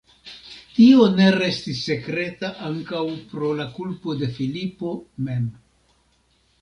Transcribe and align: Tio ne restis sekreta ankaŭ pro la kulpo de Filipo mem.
Tio 0.77 1.03
ne 1.17 1.27
restis 1.35 1.81
sekreta 1.89 2.49
ankaŭ 2.69 3.03
pro 3.35 3.53
la 3.63 3.69
kulpo 3.79 4.17
de 4.23 4.31
Filipo 4.39 4.99
mem. 5.29 5.47